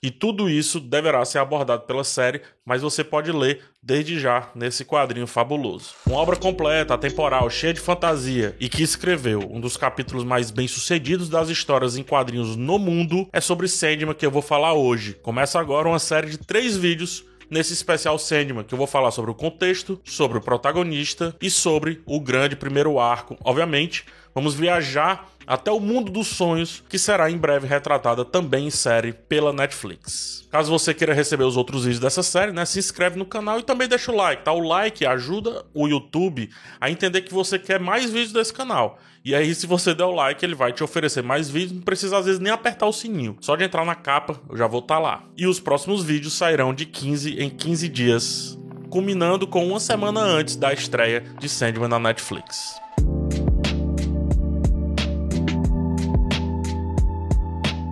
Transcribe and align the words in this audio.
E 0.00 0.12
tudo 0.12 0.48
isso 0.48 0.78
deverá 0.78 1.24
ser 1.24 1.38
abordado 1.38 1.82
pela 1.82 2.04
série, 2.04 2.40
mas 2.64 2.82
você 2.82 3.02
pode 3.02 3.32
ler 3.32 3.62
desde 3.82 4.20
já 4.20 4.48
nesse 4.54 4.84
quadrinho 4.84 5.26
fabuloso. 5.26 5.90
Uma 6.06 6.18
obra 6.18 6.36
completa, 6.36 6.94
atemporal, 6.94 7.50
cheia 7.50 7.74
de 7.74 7.80
fantasia 7.80 8.54
e 8.60 8.68
que 8.68 8.80
escreveu 8.80 9.40
um 9.50 9.60
dos 9.60 9.76
capítulos 9.76 10.22
mais 10.22 10.52
bem-sucedidos 10.52 11.28
das 11.28 11.48
histórias 11.48 11.96
em 11.96 12.04
quadrinhos 12.04 12.54
no 12.54 12.78
mundo 12.78 13.28
é 13.32 13.40
sobre 13.40 13.66
Sandman 13.66 14.14
que 14.14 14.24
eu 14.24 14.30
vou 14.30 14.42
falar 14.42 14.72
hoje. 14.72 15.14
Começa 15.14 15.58
agora 15.58 15.88
uma 15.88 15.98
série 15.98 16.30
de 16.30 16.38
três 16.38 16.76
vídeos 16.76 17.24
nesse 17.50 17.72
especial 17.72 18.18
Sandman, 18.20 18.62
que 18.62 18.74
eu 18.74 18.78
vou 18.78 18.86
falar 18.86 19.10
sobre 19.10 19.32
o 19.32 19.34
contexto, 19.34 20.00
sobre 20.04 20.38
o 20.38 20.40
protagonista 20.40 21.34
e 21.40 21.50
sobre 21.50 22.02
o 22.06 22.20
grande 22.20 22.54
primeiro 22.54 23.00
arco. 23.00 23.36
Obviamente, 23.42 24.04
vamos 24.34 24.54
viajar 24.54 25.28
até 25.48 25.72
o 25.72 25.80
mundo 25.80 26.12
dos 26.12 26.26
sonhos, 26.26 26.84
que 26.90 26.98
será 26.98 27.30
em 27.30 27.38
breve 27.38 27.66
retratada 27.66 28.22
também 28.22 28.66
em 28.66 28.70
série 28.70 29.14
pela 29.14 29.50
Netflix. 29.50 30.46
Caso 30.50 30.70
você 30.70 30.92
queira 30.92 31.14
receber 31.14 31.44
os 31.44 31.56
outros 31.56 31.84
vídeos 31.84 32.00
dessa 32.00 32.22
série, 32.22 32.52
né, 32.52 32.66
se 32.66 32.78
inscreve 32.78 33.18
no 33.18 33.24
canal 33.24 33.58
e 33.58 33.62
também 33.62 33.88
deixa 33.88 34.12
o 34.12 34.16
like, 34.16 34.44
tá? 34.44 34.52
O 34.52 34.60
like 34.60 35.06
ajuda 35.06 35.64
o 35.72 35.88
YouTube 35.88 36.50
a 36.78 36.90
entender 36.90 37.22
que 37.22 37.32
você 37.32 37.58
quer 37.58 37.80
mais 37.80 38.10
vídeos 38.10 38.32
desse 38.32 38.52
canal. 38.52 38.98
E 39.24 39.34
aí, 39.34 39.54
se 39.54 39.66
você 39.66 39.94
der 39.94 40.04
o 40.04 40.14
like, 40.14 40.44
ele 40.44 40.54
vai 40.54 40.72
te 40.72 40.84
oferecer 40.84 41.22
mais 41.22 41.50
vídeos, 41.50 41.72
não 41.72 41.82
precisa 41.82 42.18
às 42.18 42.26
vezes 42.26 42.40
nem 42.40 42.52
apertar 42.52 42.86
o 42.86 42.92
sininho. 42.92 43.36
Só 43.40 43.56
de 43.56 43.64
entrar 43.64 43.84
na 43.84 43.94
capa, 43.94 44.40
eu 44.48 44.56
já 44.56 44.66
vou 44.66 44.80
estar 44.80 44.96
tá 44.96 45.00
lá. 45.00 45.24
E 45.36 45.46
os 45.46 45.58
próximos 45.58 46.02
vídeos 46.02 46.34
sairão 46.34 46.72
de 46.72 46.86
15 46.86 47.40
em 47.40 47.50
15 47.50 47.88
dias, 47.88 48.58
culminando 48.90 49.46
com 49.46 49.66
uma 49.66 49.80
semana 49.80 50.20
antes 50.20 50.56
da 50.56 50.72
estreia 50.72 51.24
de 51.38 51.48
Sandman 51.48 51.88
na 51.88 51.98
Netflix. 51.98 52.80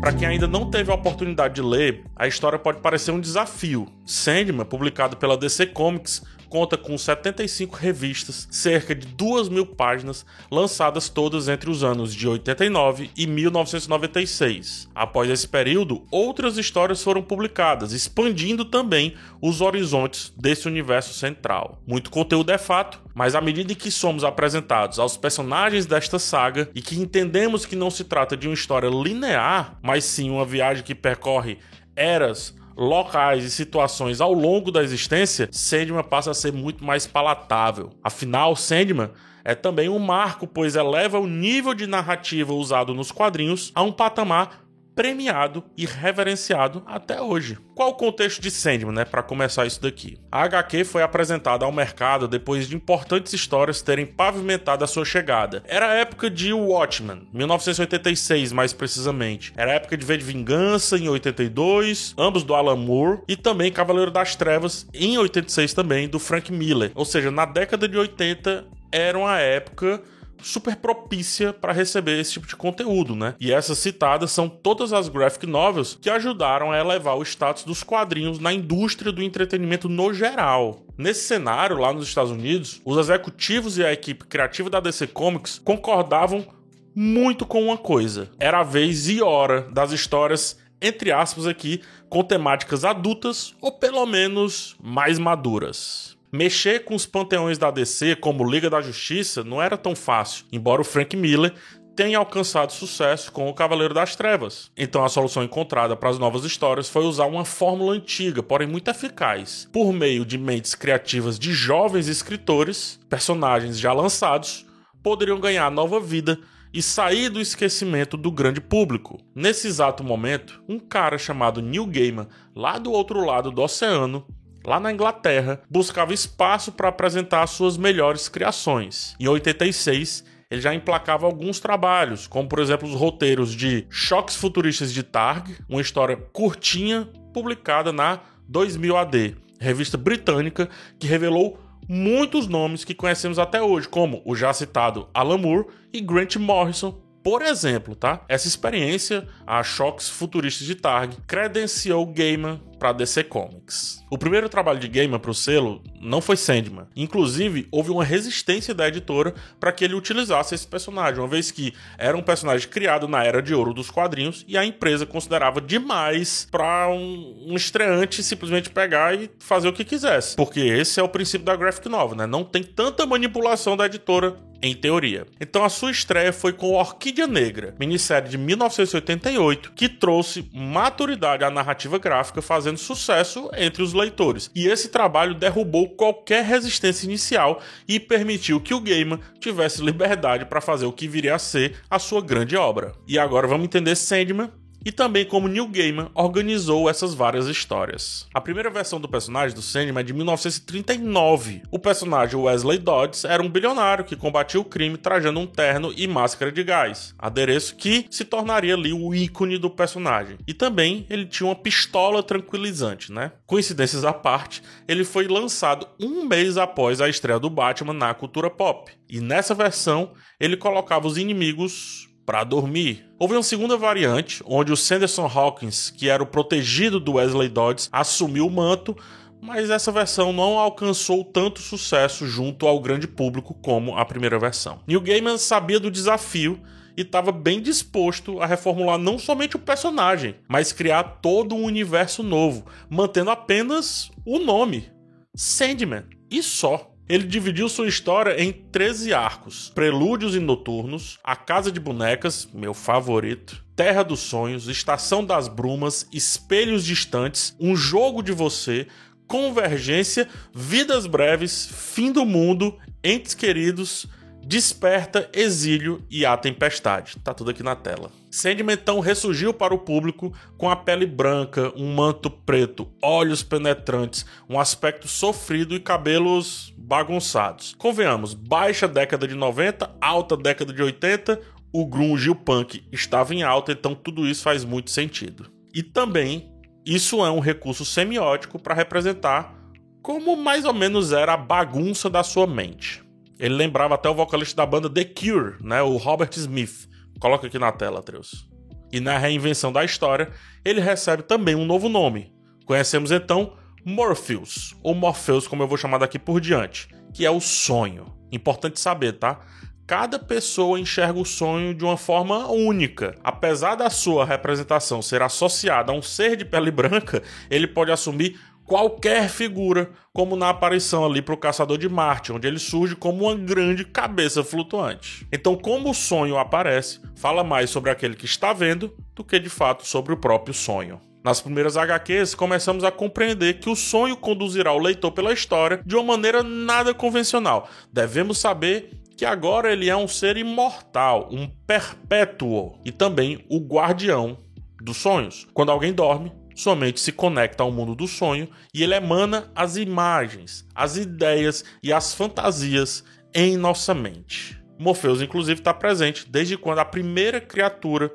Para 0.07 0.15
quem 0.15 0.29
ainda 0.29 0.47
não 0.47 0.71
teve 0.71 0.89
a 0.93 0.95
oportunidade 0.95 1.57
de 1.57 1.63
ler, 1.63 2.05
a 2.15 2.29
história 2.29 2.57
pode 2.57 2.79
parecer 2.79 3.11
um 3.11 3.19
desafio. 3.19 3.89
Sandman, 4.05 4.65
publicado 4.65 5.17
pela 5.17 5.37
DC 5.37 5.67
Comics, 5.67 6.23
conta 6.49 6.77
com 6.77 6.97
75 6.97 7.77
revistas, 7.77 8.49
cerca 8.51 8.95
de 8.95 9.07
2 9.07 9.49
mil 9.49 9.67
páginas, 9.67 10.25
lançadas 10.51 11.09
todas 11.09 11.49
entre 11.49 11.71
os 11.71 11.85
anos 11.85 12.15
de 12.15 12.29
89 12.29 13.11
e 13.17 13.27
1996. 13.27 14.89
Após 14.95 15.31
esse 15.31 15.47
período, 15.47 16.05
outras 16.11 16.57
histórias 16.57 17.03
foram 17.03 17.23
publicadas, 17.23 17.93
expandindo 17.93 18.65
também 18.65 19.15
os 19.41 19.61
horizontes 19.61 20.33
desse 20.37 20.67
universo 20.67 21.15
central. 21.15 21.83
Muito 21.87 22.11
conteúdo 22.11 22.51
é 22.51 22.59
fato, 22.59 23.01
mas 23.15 23.35
à 23.35 23.41
medida 23.41 23.75
que 23.75 23.91
somos 23.91 24.25
apresentados 24.25 24.99
aos 24.99 25.17
personagens 25.17 25.87
desta 25.87 26.19
saga 26.19 26.71
e 26.75 26.83
que 26.83 26.97
entendemos 26.97 27.65
que 27.65 27.77
não 27.77 27.91
se 27.91 28.05
trata 28.05 28.37
de 28.37 28.49
uma 28.49 28.55
história 28.55 28.89
linear, 28.89 29.79
mas 29.83 30.05
sim 30.05 30.31
uma 30.31 30.45
viagem 30.45 30.85
que 30.85 30.95
percorre 30.95 31.59
eras, 31.95 32.55
locais 32.77 33.45
e 33.45 33.51
situações 33.51 34.21
ao 34.21 34.33
longo 34.33 34.71
da 34.71 34.83
existência, 34.83 35.49
Sandman 35.51 36.05
passa 36.05 36.31
a 36.31 36.35
ser 36.35 36.53
muito 36.53 36.85
mais 36.85 37.07
palatável. 37.07 37.91
Afinal, 38.05 38.55
Sandman 38.55 39.11
é 39.45 39.55
também 39.55 39.89
um 39.89 39.99
marco, 39.99 40.47
pois 40.47 40.77
eleva 40.77 41.19
o 41.19 41.27
nível 41.27 41.73
de 41.73 41.87
narrativa 41.87 42.53
usado 42.53 42.93
nos 42.93 43.11
quadrinhos 43.11 43.73
a 43.75 43.83
um 43.83 43.93
patamar 43.93 44.66
premiado 44.97 45.63
e 45.77 45.85
reverenciado 45.85 46.83
até 46.87 47.21
hoje. 47.21 47.59
Qual 47.75 47.91
o 47.91 47.95
contexto 47.95 48.41
de 48.41 48.51
Sandman, 48.51 48.95
né, 48.95 49.05
para 49.05 49.23
começar 49.23 49.67
isso 49.67 49.83
daqui? 49.83 50.19
A 50.33 50.45
HQ 50.45 50.85
foi 50.85 51.03
apresentada 51.03 51.67
ao 51.67 51.71
mercado 51.71 52.27
depois 52.27 52.67
de 52.67 52.75
importantes 52.75 53.35
histórias 53.35 53.83
terem 53.83 54.07
pavimentado 54.07 54.83
a 54.83 54.87
sua 54.87 55.05
chegada. 55.05 55.63
Era 55.67 55.91
a 55.91 55.95
época 55.95 56.31
de 56.31 56.51
Watchmen, 56.55 57.29
1986 57.35 58.53
mais 58.53 58.73
precisamente. 58.73 59.53
Era 59.55 59.73
a 59.73 59.75
época 59.75 59.99
de 59.99 60.07
V 60.07 60.17
de 60.17 60.25
Vingança 60.25 60.97
em 60.97 61.11
82, 61.11 62.15
ambos 62.17 62.43
do 62.43 62.55
Alan 62.55 62.77
Moore, 62.77 63.21
e 63.29 63.37
também 63.37 63.71
Cavaleiro 63.71 64.11
das 64.11 64.35
Trevas 64.35 64.89
em 64.95 65.19
86 65.19 65.75
também 65.75 66.09
do 66.09 66.19
Frank 66.19 66.51
Miller. 66.51 66.93
Ou 66.95 67.05
seja, 67.05 67.31
na 67.31 67.45
década 67.45 67.87
de 67.87 67.99
80 67.99 68.65
era 68.91 69.19
uma 69.19 69.39
época 69.39 70.03
super 70.43 70.77
propícia 70.77 71.53
para 71.53 71.73
receber 71.73 72.19
esse 72.19 72.33
tipo 72.33 72.47
de 72.47 72.57
conteúdo, 72.57 73.15
né? 73.15 73.35
E 73.41 73.53
essas 73.53 73.79
citadas 73.79 74.31
são 74.31 74.49
todas 74.49 74.93
as 74.93 75.09
graphic 75.09 75.47
novels 75.47 75.99
que 76.01 76.11
ajudaram 76.11 76.71
a 76.71 76.79
elevar 76.79 77.17
o 77.17 77.23
status 77.23 77.65
dos 77.65 77.83
quadrinhos 77.83 78.39
na 78.39 78.53
indústria 78.53 79.13
do 79.13 79.23
entretenimento 79.23 79.89
no 79.89 80.13
geral. 80.13 80.85
Nesse 80.97 81.27
cenário, 81.27 81.79
lá 81.79 81.93
nos 81.93 82.09
Estados 82.09 82.31
Unidos, 82.31 82.81
os 82.85 82.99
executivos 82.99 83.79
e 83.79 83.85
a 83.85 83.93
equipe 83.93 84.25
criativa 84.27 84.71
da 84.71 84.81
DC 84.81 85.09
Comics 85.09 85.61
concordavam 85.63 86.47
muito 86.95 87.45
com 87.45 87.63
uma 87.63 87.77
coisa: 87.77 88.31
era 88.39 88.61
a 88.61 88.65
vez 88.65 89.09
e 89.09 89.21
hora 89.21 89.63
das 89.73 89.93
histórias 89.93 90.57
entre 90.81 91.11
aspas 91.11 91.47
aqui, 91.47 91.81
com 92.09 92.23
temáticas 92.23 92.85
adultas 92.85 93.55
ou 93.61 93.73
pelo 93.73 94.05
menos 94.07 94.77
mais 94.83 95.19
maduras. 95.19 96.16
Mexer 96.33 96.85
com 96.85 96.95
os 96.95 97.07
panteões 97.07 97.57
da 97.57 97.71
DC, 97.71 98.17
como 98.17 98.49
Liga 98.49 98.69
da 98.69 98.81
Justiça, 98.81 99.45
não 99.45 99.63
era 99.63 99.77
tão 99.77 99.95
fácil, 99.95 100.45
embora 100.53 100.81
o 100.81 100.85
Frank 100.85 101.17
Miller 101.17 101.55
tenha 101.95 102.19
alcançado 102.19 102.73
sucesso 102.73 103.33
com 103.33 103.49
o 103.49 103.55
Cavaleiro 103.55 103.95
das 103.95 104.15
Trevas. 104.15 104.71
Então 104.77 105.03
a 105.03 105.09
solução 105.09 105.43
encontrada 105.43 105.97
para 105.97 106.11
as 106.11 106.19
novas 106.19 106.45
histórias 106.45 106.91
foi 106.91 107.05
usar 107.05 107.25
uma 107.25 107.45
fórmula 107.45 107.95
antiga, 107.95 108.43
porém 108.43 108.69
muito 108.69 108.91
eficaz. 108.91 109.67
Por 109.73 109.93
meio 109.93 110.27
de 110.27 110.37
mentes 110.37 110.75
criativas 110.75 111.39
de 111.39 111.53
jovens 111.53 112.07
escritores, 112.07 113.01
personagens 113.09 113.79
já 113.79 113.95
lançados 113.95 114.67
poderiam 115.03 115.41
ganhar 115.41 115.71
nova 115.71 115.99
vida 115.99 116.39
e 116.75 116.83
sair 116.83 117.31
do 117.31 117.41
esquecimento 117.41 118.17
do 118.17 118.31
grande 118.31 118.61
público. 118.61 119.19
Nesse 119.35 119.67
exato 119.67 120.05
momento, 120.05 120.63
um 120.69 120.79
cara 120.79 121.17
chamado 121.17 121.63
Neil 121.63 121.87
Gaiman, 121.87 122.29
lá 122.55 122.77
do 122.77 122.93
outro 122.93 123.25
lado 123.25 123.51
do 123.51 123.63
oceano, 123.63 124.27
lá 124.67 124.81
na 124.81 124.93
Inglaterra, 124.93 125.63
buscava 125.71 126.13
espaço 126.13 126.73
para 126.73 126.89
apresentar 126.89 127.47
suas 127.47 127.77
melhores 127.77 128.29
criações. 128.29 129.15
Em 129.21 129.29
86, 129.29 130.25
ele 130.51 130.61
já 130.61 130.75
emplacava 130.75 131.25
alguns 131.25 131.61
trabalhos, 131.61 132.27
como 132.27 132.49
por 132.49 132.59
exemplo 132.59 132.89
os 132.89 132.95
roteiros 132.95 133.55
de 133.55 133.87
Choques 133.89 134.35
Futuristas 134.35 134.93
de 134.93 135.05
Targ, 135.05 135.57
uma 135.69 135.81
história 135.81 136.17
curtinha 136.17 137.09
publicada 137.33 137.93
na 137.93 138.21
2000 138.49 138.97
AD, 138.97 139.37
revista 139.61 139.97
britânica 139.97 140.69
que 140.99 141.07
revelou 141.07 141.59
muitos 141.89 142.49
nomes 142.49 142.85
que 142.85 142.95
conhecemos 142.95 143.39
até 143.39 143.63
hoje, 143.63 143.89
como 143.89 144.21
o 144.25 144.35
já 144.35 144.53
citado 144.53 145.09
Alan 145.15 145.39
Moore 145.39 145.67
e 145.93 146.01
Grant 146.01 146.37
Morrison, 146.37 147.01
por 147.27 147.43
exemplo, 147.43 147.97
tá? 147.97 148.25
Essa 148.29 148.47
experiência, 148.47 149.27
a 149.45 149.61
Choques 149.61 150.09
Futuristas 150.09 150.65
de 150.65 150.77
Targ, 150.77 151.17
credenciou 151.27 152.07
Gaiman 152.07 152.61
para 152.79 152.93
DC 152.93 153.25
Comics. 153.25 154.05
O 154.11 154.17
primeiro 154.17 154.49
trabalho 154.49 154.79
de 154.79 154.89
Gaiman 154.89 155.19
para 155.19 155.31
o 155.31 155.35
selo 155.35 155.83
não 156.01 156.21
foi 156.21 156.37
Sandman. 156.37 156.87
Inclusive, 156.95 157.67
houve 157.71 157.91
uma 157.91 158.05
resistência 158.05 158.73
da 158.73 158.87
editora 158.87 159.35
para 159.59 159.73
que 159.73 159.85
ele 159.85 159.95
utilizasse 159.95 160.55
esse 160.55 160.67
personagem, 160.67 161.21
uma 161.21 161.29
vez 161.29 161.51
que 161.51 161.75
era 161.99 162.17
um 162.17 162.23
personagem 162.23 162.69
criado 162.69 163.09
na 163.09 163.25
era 163.25 163.43
de 163.43 163.55
ouro 163.55 163.75
dos 163.75 163.91
quadrinhos 163.91 164.45
e 164.47 164.57
a 164.57 164.65
empresa 164.65 165.05
considerava 165.05 165.61
demais 165.61 166.47
para 166.51 166.89
um, 166.89 167.47
um, 167.49 167.57
estreante 167.57 168.23
simplesmente 168.23 168.71
pegar 168.71 169.15
e 169.15 169.31
fazer 169.39 169.69
o 169.69 169.73
que 169.73 169.85
quisesse. 169.85 170.37
Porque 170.37 170.61
esse 170.61 171.01
é 171.01 171.03
o 171.03 171.09
princípio 171.09 171.45
da 171.45 171.57
graphic 171.57 171.89
novel, 171.89 172.17
né? 172.17 172.27
Não 172.27 172.45
tem 172.45 172.63
tanta 172.63 173.05
manipulação 173.05 173.77
da 173.77 173.87
editora 173.87 174.37
em 174.63 174.75
teoria. 174.75 175.27
Então 175.41 175.65
a 175.65 175.69
sua 175.69 175.91
estreia 175.91 176.33
foi 176.33 176.53
com 176.53 176.73
Orquídea 176.73 177.27
Negra, 177.27 177.75
minissérie 177.79 178.31
de 178.31 178.39
1988, 178.39 179.73
que 179.73 179.89
trouxe 179.89 180.49
maturidade 180.53 181.45
à 181.45 181.51
narrativa 181.51 181.99
gráfica, 181.99 182.41
fazendo 182.43 182.76
sucesso 182.77 183.51
entre 183.57 183.83
os 183.83 183.93
leitores. 183.93 184.51
E 184.55 184.67
esse 184.67 184.89
trabalho 184.89 185.35
derrubou 185.35 185.91
qualquer 185.91 186.45
resistência 186.45 187.07
inicial 187.07 187.61
e 187.89 187.99
permitiu 187.99 188.61
que 188.61 188.75
o 188.75 188.81
Gaiman 188.81 189.21
tivesse 189.41 189.83
liberdade 189.83 190.45
para 190.47 190.61
fazer 190.61 190.87
o 190.87 190.93
que 190.93 191.09
viria 191.09 191.35
a 191.35 191.39
ser 191.39 191.77
a 191.91 191.99
sua 191.99 192.21
grande 192.21 192.57
obra. 192.57 192.93
E 193.07 193.19
agora 193.19 193.47
vamos 193.47 193.65
entender 193.65 193.95
Sandman 193.95 194.51
e 194.87 194.93
também 194.93 195.25
como 195.25 195.49
Neil 195.49 195.67
Gaiman 195.67 196.13
organizou 196.15 196.89
essas 196.89 197.13
várias 197.13 197.49
histórias. 197.49 198.25
A 198.33 198.41
primeira 198.41 198.71
versão 198.71 199.01
do 199.01 199.09
personagem 199.09 199.53
do 199.53 199.61
Sandman 199.61 200.01
é 200.01 200.05
de 200.05 200.13
1939. 200.13 201.63
O 201.73 201.79
personagem 201.79 202.39
Wesley 202.39 202.79
Dodds 202.79 203.25
era 203.25 203.43
um 203.43 203.49
bilionário 203.49 204.05
que 204.05 204.15
combatia 204.15 204.61
o 204.61 204.65
crime 204.65 204.97
trajando 204.97 205.41
um 205.41 205.47
terno 205.47 205.93
e 205.97 206.07
máscara 206.07 206.53
de 206.53 206.63
gás, 206.63 207.17
adereço 207.19 207.75
que 207.75 208.07
se 208.09 208.25
tornaria 208.25 208.75
ali 208.75 208.93
o 208.93 209.13
ícone 209.13 209.59
do 209.59 209.69
personagem. 209.69 210.39
E 210.47 210.55
também 210.55 211.05
ele 211.11 211.27
tinha 211.27 211.49
uma 211.49 211.57
pistola 211.57 212.23
tranquilizante, 212.23 213.11
né? 213.11 213.33
Coincidências 213.45 214.05
à 214.05 214.13
parte, 214.13 214.63
ele 214.87 215.03
foi 215.03 215.27
lançado 215.27 215.89
um 215.99 216.27
mês 216.27 216.57
após 216.57 217.01
a 217.01 217.09
estreia 217.09 217.41
do 217.41 217.51
Batman 217.51 217.93
na 217.93 218.15
cultura 218.15 218.49
pop. 218.49 218.93
E 219.09 219.21
nessa 219.21 219.53
versão, 219.53 220.13
ele 220.39 220.57
colocava 220.57 221.09
os 221.09 221.19
inimigos 221.19 222.07
para 222.27 222.43
dormir. 222.43 223.09
Houve 223.19 223.35
uma 223.35 223.43
segunda 223.43 223.77
variante, 223.77 224.43
onde 224.45 224.73
o 224.73 224.77
Sanderson 224.77 225.31
Hawkins, 225.33 225.91
que 225.91 226.09
era 226.09 226.23
o 226.23 226.27
protegido 226.27 226.99
do 226.99 227.15
Wesley 227.15 227.49
Dodds, 227.49 227.89
assumiu 227.93 228.49
o 228.49 228.51
manto, 228.51 228.97
mas 229.41 229.71
essa 229.71 229.93
versão 229.93 230.33
não 230.33 230.59
alcançou 230.59 231.25
tanto 231.25 231.61
sucesso 231.61 232.27
junto 232.27 232.67
ao 232.67 232.81
grande 232.81 233.07
público 233.07 233.55
como 233.55 233.97
a 233.97 234.05
primeira 234.05 234.39
versão. 234.39 234.81
Neil 234.87 235.01
Gaiman 235.01 235.39
sabia 235.39 235.79
do 235.79 235.91
desafio 235.91 236.61
e 236.97 237.03
estava 237.03 237.31
bem 237.31 237.61
disposto 237.61 238.41
a 238.41 238.47
reformular 238.47 238.99
não 238.99 239.19
somente 239.19 239.55
o 239.55 239.61
personagem, 239.61 240.35
mas 240.49 240.73
criar 240.73 241.21
todo 241.23 241.55
um 241.55 241.63
universo 241.63 242.23
novo, 242.23 242.67
mantendo 242.91 243.31
apenas 243.31 244.11
o 244.25 244.39
nome, 244.39 244.91
Sandman, 245.35 246.05
e 246.31 246.43
só. 246.43 246.91
Ele 247.09 247.25
dividiu 247.25 247.69
sua 247.69 247.87
história 247.87 248.41
em 248.43 248.53
13 248.53 249.15
arcos: 249.15 249.71
Prelúdios 249.75 250.35
e 250.35 250.41
Noturnos, 250.41 251.19
A 251.23 251.37
Casa 251.37 251.71
de 251.71 251.79
Bonecas, 251.79 252.49
meu 252.53 252.75
favorito, 252.75 253.65
Terra 253.77 254.03
dos 254.03 254.21
Sonhos, 254.21 254.69
Estação 254.69 255.25
das 255.25 255.47
Brumas, 255.47 256.09
Espelhos 256.13 256.85
Distantes, 256.85 257.55
Um 257.61 257.77
Jogo 257.77 258.23
de 258.23 258.33
Você, 258.33 258.89
Convergência, 259.29 260.29
Vidas 260.53 261.07
Breves, 261.07 261.67
Fim 261.67 262.11
do 262.11 262.27
Mundo, 262.27 262.77
Entes 263.05 263.35
Queridos, 263.35 264.07
Desperta, 264.49 265.29
Exílio 265.33 266.05
e 266.09 266.25
A 266.25 266.37
Tempestade. 266.37 267.17
Tá 267.19 267.35
tudo 267.35 267.51
aqui 267.51 267.65
na 267.65 267.75
tela. 267.75 268.13
Sandman 268.31 268.75
então 268.75 269.01
ressurgiu 269.01 269.53
para 269.53 269.75
o 269.75 269.79
público 269.79 270.33
com 270.57 270.71
a 270.71 270.77
pele 270.77 271.05
branca, 271.05 271.73
um 271.75 271.93
manto 271.93 272.31
preto, 272.31 272.89
olhos 273.03 273.43
penetrantes, 273.43 274.25
um 274.49 274.61
aspecto 274.61 275.09
sofrido 275.09 275.75
e 275.75 275.81
cabelos 275.81 276.73
bagunçados. 276.79 277.75
Convenhamos, 277.77 278.35
baixa 278.35 278.87
década 278.87 279.27
de 279.27 279.35
90, 279.35 279.91
alta 280.01 280.37
década 280.37 280.73
de 280.73 280.81
80, 280.81 281.41
o 281.73 281.85
grunge 281.85 282.29
e 282.29 282.31
o 282.31 282.37
punk 282.37 282.85
estava 282.93 283.35
em 283.35 283.43
alta, 283.43 283.73
então 283.73 283.97
tudo 283.97 284.29
isso 284.29 284.45
faz 284.45 284.65
muito 284.65 284.93
sentido. 284.93 285.51
E 285.75 285.83
também 285.83 286.53
isso 286.87 287.17
é 287.27 287.31
um 287.33 287.41
recurso 287.41 287.85
semiótico 287.85 288.61
para 288.61 288.77
representar 288.77 289.57
como 290.01 290.37
mais 290.37 290.65
ou 290.65 290.73
menos 290.73 291.13
era 291.13 291.35
a 291.35 291.37
bagunça 291.37 292.09
da 292.09 292.23
sua 292.23 292.47
mente. 292.47 293.06
Ele 293.39 293.55
lembrava 293.55 293.95
até 293.95 294.09
o 294.09 294.15
vocalista 294.15 294.57
da 294.57 294.67
banda 294.67 294.89
The 294.89 295.05
Cure, 295.05 295.57
né, 295.61 295.83
o 295.83 295.97
Robert 295.97 296.31
Smith. 296.37 296.89
Coloca 297.21 297.47
aqui 297.47 297.59
na 297.59 297.73
tela, 297.73 298.03
Treus. 298.03 298.49
E 298.93 299.01
na 299.01 299.19
reinvenção 299.19 299.73
da 299.73 299.85
história, 299.85 300.31
ele 300.65 300.81
recebe 300.81 301.23
também 301.23 301.55
um 301.55 301.67
novo 301.67 301.89
nome. 301.89 302.33
Conhecemos 302.65 303.11
então 303.11 303.55
Morpheus, 303.85 304.75
ou 304.83 304.95
Morpheus, 304.95 305.47
como 305.47 305.63
eu 305.63 305.69
vou 305.69 305.79
chamar 305.79 305.99
daqui 305.99 306.19
por 306.19 306.41
diante, 306.41 306.89
que 307.13 307.25
é 307.25 307.31
o 307.31 307.41
sonho. 307.41 308.13
Importante 308.33 308.81
saber, 308.81 309.13
tá? 309.13 309.41
Cada 309.87 310.19
pessoa 310.19 310.81
enxerga 310.81 311.21
o 311.21 311.25
sonho 311.25 311.73
de 311.73 311.85
uma 311.85 311.97
forma 311.97 312.49
única. 312.49 313.15
Apesar 313.23 313.77
da 313.77 313.89
sua 313.89 314.25
representação 314.25 315.01
ser 315.01 315.23
associada 315.23 315.93
a 315.93 315.95
um 315.95 316.03
ser 316.03 316.37
de 316.37 316.45
pele 316.45 316.73
branca, 316.73 317.23
ele 317.49 317.69
pode 317.69 317.93
assumir 317.93 318.37
qualquer 318.67 319.29
figura, 319.29 319.91
como 320.13 320.37
na 320.37 320.51
aparição 320.51 321.05
ali 321.05 321.23
para 321.23 321.35
o 321.35 321.39
Caçador 321.39 321.79
de 321.79 321.89
Marte, 321.89 322.33
onde 322.33 322.47
ele 322.47 322.59
surge 322.59 322.97
como 322.97 323.25
uma 323.25 323.35
grande 323.35 323.85
cabeça 323.85 324.43
flutuante. 324.43 325.27
Então, 325.33 325.57
como 325.57 325.91
o 325.91 325.95
sonho 325.95 326.37
aparece, 326.37 327.01
fala 327.15 327.45
mais 327.45 327.71
sobre 327.71 327.91
aquele 327.91 328.17
que 328.17 328.25
está 328.25 328.53
vendo 328.53 328.95
do 329.15 329.25
que 329.25 329.39
de 329.39 329.49
fato 329.49 329.87
sobre 329.87 330.13
o 330.13 330.17
próprio 330.17 330.53
sonho. 330.53 331.01
Nas 331.25 331.41
primeiras 331.41 331.77
HQs, 331.77 332.35
começamos 332.35 332.85
a 332.85 332.93
compreender 332.93 333.55
que 333.55 333.69
o 333.69 333.75
sonho 333.75 334.17
conduzirá 334.17 334.73
o 334.73 334.79
leitor 334.79 335.11
pela 335.11 335.33
história 335.33 335.81
de 335.85 335.97
uma 335.97 336.05
maneira 336.05 336.43
nada 336.43 336.95
convencional. 336.95 337.69
Devemos 337.93 338.39
saber 338.39 338.91
que 339.17 339.25
agora 339.25 339.73
ele 339.73 339.89
é 339.89 339.97
um 339.97 340.07
ser 340.07 340.37
imortal, 340.37 341.29
um 341.33 341.49
perpétuo 341.67 342.79
e 342.85 342.93
também 342.93 343.45
o 343.51 343.59
guardião 343.59 344.37
dos 344.81 344.99
sonhos. 344.99 345.49
Quando 345.53 345.73
alguém 345.73 345.93
dorme, 345.93 346.31
somente 346.57 346.99
se 346.99 347.13
conecta 347.13 347.63
ao 347.63 347.71
mundo 347.71 347.95
do 347.95 348.09
sonho 348.09 348.49
e 348.75 348.83
ele 348.83 348.95
emana 348.95 349.53
as 349.55 349.77
imagens, 349.77 350.67
as 350.75 350.97
ideias 350.97 351.63
e 351.83 351.93
as 351.93 352.15
fantasias 352.15 353.05
em 353.35 353.57
nossa 353.57 353.93
mente. 353.93 354.59
Morpheus, 354.79 355.21
inclusive, 355.21 355.61
está 355.61 355.73
presente 355.73 356.27
desde 356.29 356.57
quando 356.57 356.79
a 356.79 356.85
primeira 356.85 357.41
criatura 357.41 358.11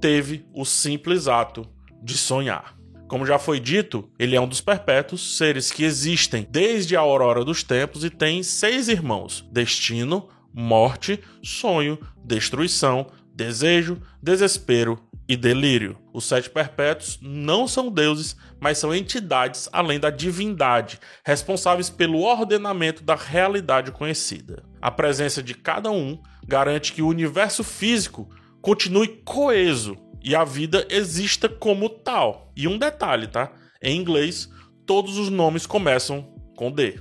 teve 0.00 0.46
o 0.54 0.64
simples 0.64 1.26
ato 1.26 1.66
de 2.02 2.16
sonhar. 2.16 2.76
Como 3.08 3.26
já 3.26 3.40
foi 3.40 3.58
dito, 3.58 4.08
ele 4.18 4.36
é 4.36 4.40
um 4.40 4.46
dos 4.46 4.60
perpétuos, 4.60 5.36
seres 5.36 5.72
que 5.72 5.82
existem 5.82 6.46
desde 6.48 6.96
a 6.96 7.00
aurora 7.00 7.44
dos 7.44 7.64
tempos 7.64 8.04
e 8.04 8.10
tem 8.10 8.40
seis 8.42 8.86
irmãos: 8.88 9.44
Destino, 9.50 10.28
Morte, 10.54 11.20
Sonho, 11.42 11.98
Destruição, 12.24 13.08
Desejo, 13.34 14.00
Desespero 14.22 15.09
e 15.30 15.36
delírio. 15.36 15.96
Os 16.12 16.24
sete 16.24 16.50
perpétuos 16.50 17.16
não 17.22 17.68
são 17.68 17.88
deuses, 17.88 18.36
mas 18.58 18.78
são 18.78 18.92
entidades 18.92 19.68
além 19.72 20.00
da 20.00 20.10
divindade, 20.10 20.98
responsáveis 21.24 21.88
pelo 21.88 22.22
ordenamento 22.22 23.04
da 23.04 23.14
realidade 23.14 23.92
conhecida. 23.92 24.64
A 24.82 24.90
presença 24.90 25.40
de 25.40 25.54
cada 25.54 25.88
um 25.88 26.20
garante 26.44 26.92
que 26.92 27.00
o 27.00 27.06
universo 27.06 27.62
físico 27.62 28.28
continue 28.60 29.22
coeso 29.24 29.96
e 30.20 30.34
a 30.34 30.42
vida 30.42 30.84
exista 30.90 31.48
como 31.48 31.88
tal. 31.88 32.52
E 32.56 32.66
um 32.66 32.76
detalhe, 32.76 33.28
tá? 33.28 33.52
Em 33.80 33.96
inglês, 33.96 34.50
todos 34.84 35.16
os 35.16 35.30
nomes 35.30 35.64
começam 35.64 36.22
com 36.56 36.72
D. 36.72 37.00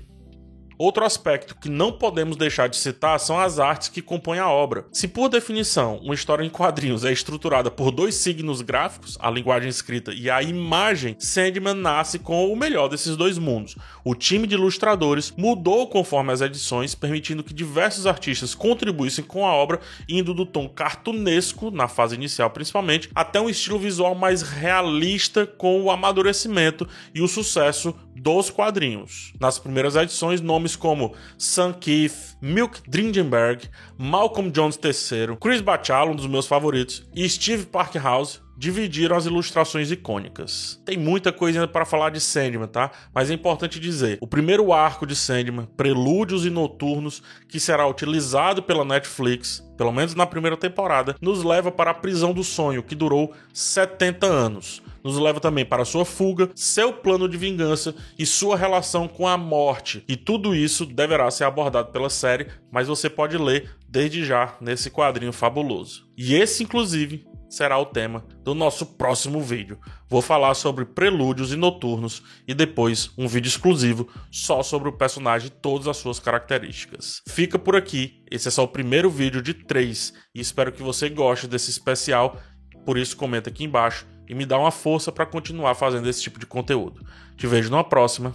Outro 0.80 1.04
aspecto 1.04 1.58
que 1.58 1.68
não 1.68 1.92
podemos 1.92 2.38
deixar 2.38 2.70
de 2.70 2.78
citar 2.78 3.20
são 3.20 3.38
as 3.38 3.60
artes 3.60 3.90
que 3.90 4.02
compõem 4.02 4.40
a 4.40 4.50
obra. 4.50 4.86
Se, 4.94 5.10
por 5.10 5.28
definição, 5.28 5.98
uma 5.98 6.14
história 6.14 6.42
em 6.42 6.50
quadrinhos 6.50 7.04
é 7.04 7.12
estruturada 7.12 7.70
por 7.70 7.92
dois 7.92 8.16
signos 8.16 8.62
gráficos, 8.62 9.18
a 9.20 9.30
linguagem 9.30 9.68
escrita 9.68 10.14
e 10.14 10.30
a 10.30 10.42
imagem, 10.42 11.18
Sandman 11.20 11.74
nasce 11.74 12.18
com 12.18 12.50
o 12.50 12.56
melhor 12.56 12.88
desses 12.88 13.18
dois 13.18 13.38
mundos. 13.38 13.76
O 14.06 14.16
time 14.16 14.48
de 14.48 14.56
ilustradores 14.56 15.34
mudou 15.36 15.86
conforme 15.86 16.32
as 16.32 16.40
edições, 16.40 16.96
permitindo 16.96 17.44
que 17.44 17.54
diversos 17.54 18.08
artistas 18.08 18.56
contribuíssem 18.56 19.26
com 19.26 19.46
a 19.46 19.54
obra, 19.54 19.82
indo 20.08 20.34
do 20.34 20.46
tom 20.46 20.70
cartunesco, 20.70 21.70
na 21.72 21.90
fase 21.90 22.16
inicial 22.16 22.52
principalmente, 22.52 23.10
até 23.14 23.42
um 23.42 23.50
estilo 23.50 23.80
visual 23.80 24.16
mais 24.16 24.42
realista 24.42 25.46
com 25.46 25.82
o 25.82 25.92
amadurecimento 25.92 26.88
e 27.14 27.22
o 27.22 27.28
sucesso 27.28 27.94
dos 28.20 28.50
quadrinhos. 28.50 29.34
Nas 29.40 29.58
primeiras 29.58 29.96
edições, 29.96 30.42
nomes 30.42 30.76
como 30.76 31.14
Sam 31.38 31.74
Keith, 31.74 32.38
Milk 32.42 32.82
Dringenberg, 32.88 33.70
Malcolm 33.98 34.52
Jones 34.52 34.80
III, 34.84 35.38
Chris 35.40 35.62
Bachalo, 35.62 36.12
um 36.12 36.16
dos 36.16 36.28
meus 36.28 36.48
favoritos, 36.48 37.08
e 37.16 37.28
Steve 37.28 37.66
Parkhouse 37.66 38.42
dividiram 38.60 39.16
as 39.16 39.26
ilustrações 39.26 39.90
icônicas. 39.90 40.82
Tem 40.84 40.98
muita 40.98 41.32
coisa 41.32 41.60
ainda 41.60 41.72
para 41.72 41.86
falar 41.86 42.10
de 42.10 42.20
Sandman, 42.20 42.68
tá? 42.68 42.92
Mas 43.16 43.32
é 43.32 43.34
importante 43.34 43.80
dizer, 43.80 44.18
o 44.20 44.28
primeiro 44.28 44.74
arco 44.74 45.08
de 45.08 45.16
Sandman, 45.16 45.66
Prelúdios 45.78 46.46
e 46.46 46.50
Noturnos, 46.50 47.24
que 47.48 47.58
será 47.58 47.88
utilizado 47.88 48.62
pela 48.62 48.84
Netflix, 48.84 49.66
pelo 49.78 49.94
menos 49.94 50.14
na 50.14 50.26
primeira 50.26 50.58
temporada, 50.58 51.16
nos 51.22 51.42
leva 51.42 51.72
para 51.72 51.92
a 51.92 51.94
prisão 51.94 52.34
do 52.34 52.44
sonho, 52.44 52.84
que 52.84 52.96
durou 52.96 53.34
70 53.54 54.28
anos 54.28 54.84
nos 55.02 55.18
leva 55.18 55.40
também 55.40 55.66
para 55.66 55.86
sua 55.86 56.04
fuga, 56.04 56.50
seu 56.54 56.92
plano 56.92 57.30
de 57.30 57.38
vingança 57.38 57.96
e 58.18 58.26
sua 58.26 58.58
relação 58.58 59.08
com 59.08 59.26
a 59.26 59.38
morte. 59.38 60.04
E 60.10 60.18
tudo 60.18 60.54
isso 60.54 60.86
deverá 60.86 61.32
ser 61.32 61.46
abordado 61.46 61.90
pela 61.94 62.10
série, 62.10 62.48
mas 62.70 62.90
você 62.90 63.10
pode 63.10 63.38
ler 63.38 63.72
desde 63.88 64.26
já 64.26 64.58
nesse 64.60 64.90
quadrinho 64.90 65.32
fabuloso. 65.32 66.06
E 66.18 66.36
esse, 66.36 66.64
inclusive, 66.64 67.26
será 67.50 67.78
o 67.78 67.86
tema 67.86 68.24
do 68.44 68.54
nosso 68.54 68.86
próximo 68.86 69.42
vídeo. 69.42 69.80
Vou 70.08 70.22
falar 70.22 70.54
sobre 70.54 70.86
prelúdios 70.86 71.52
e 71.52 71.56
noturnos 71.56 72.22
e 72.48 72.54
depois 72.54 73.12
um 73.18 73.28
vídeo 73.28 73.50
exclusivo 73.50 74.08
só 74.32 74.62
sobre 74.62 74.88
o 74.88 74.94
personagem 74.94 75.48
e 75.48 75.52
todas 75.52 75.88
as 75.88 75.98
suas 75.98 76.20
características. 76.20 77.22
Fica 77.28 77.58
por 77.58 77.76
aqui, 77.76 78.24
esse 78.30 78.48
é 78.48 78.52
só 78.52 78.64
o 78.64 78.68
primeiro 78.68 79.10
vídeo 79.10 79.42
de 79.42 79.54
três 79.54 80.14
e 80.34 80.40
espero 80.40 80.72
que 80.72 80.84
você 80.84 81.10
goste 81.10 81.48
desse 81.48 81.72
especial. 81.72 82.40
Por 82.86 82.98
isso, 82.98 83.18
comenta 83.18 83.50
aqui 83.50 83.64
embaixo 83.64 84.08
e 84.28 84.36
me 84.36 84.46
dá 84.46 84.58
uma 84.58 84.72
força 84.72 85.12
para 85.12 85.26
continuar 85.26 85.74
fazendo 85.74 86.08
esse 86.08 86.22
tipo 86.22 86.40
de 86.40 86.46
conteúdo. 86.46 87.04
Te 87.36 87.48
vejo 87.48 87.72
numa 87.72 87.84
próxima 87.84 88.34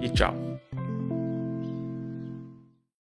e 0.00 0.08
tchau. 0.08 0.34